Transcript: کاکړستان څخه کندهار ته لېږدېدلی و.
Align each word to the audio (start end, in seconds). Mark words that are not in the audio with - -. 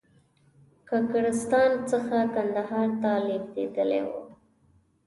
کاکړستان 0.89 1.71
څخه 1.91 2.17
کندهار 2.35 2.89
ته 3.01 3.11
لېږدېدلی 3.27 4.01
و. 4.07 4.11